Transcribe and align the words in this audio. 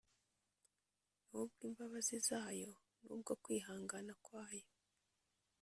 n’ubw’imbabazi 1.29 2.15
zayo 2.27 2.71
n’ubwo 3.03 3.33
kwihangana 3.43 4.13
kwayo? 4.23 4.67